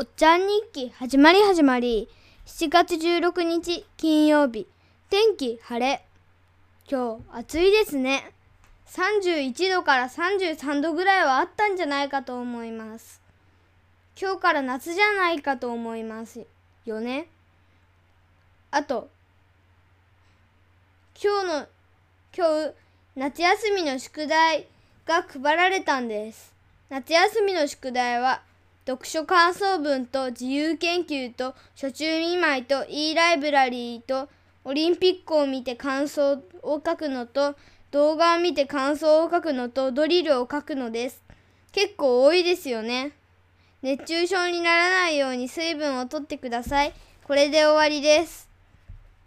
[0.00, 2.08] おっちゃん日記始まり始まり。
[2.46, 4.68] 7月16日金曜日。
[5.10, 6.04] 天気晴れ。
[6.88, 8.30] 今日暑いですね。
[8.86, 13.20] 31度から33度ぐらいはあったんじゃないかと思います。
[14.16, 16.46] 今日から夏じゃないかと思います。
[16.84, 17.26] よね。
[18.70, 19.10] あと
[21.20, 21.66] 今日の
[22.36, 22.74] 今日
[23.16, 24.68] 夏休みの宿題
[25.04, 26.54] が配られたんです。
[26.88, 28.42] 夏休みの宿題は
[28.88, 34.30] 読書感想文と自由研究と初中見舞いと e ライブラリーと
[34.64, 37.54] オリンピックを見て感想を書くのと
[37.90, 41.22] 動画を見て感想を書くのとドリルを書くのです。
[41.70, 43.12] 結構多いですよね。
[43.82, 46.94] 熱中症にならないように水分をとってください。
[47.24, 48.47] これで終わりです。